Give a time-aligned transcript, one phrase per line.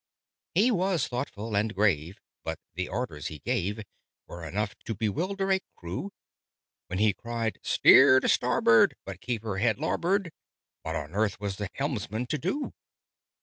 [0.55, 3.83] He was thoughtful and grave but the orders he gave
[4.25, 6.11] Were enough to bewilder a crew.
[6.87, 10.31] When he cried "Steer to starboard, but keep her head larboard!"
[10.81, 12.73] What on earth was the helmsman to do?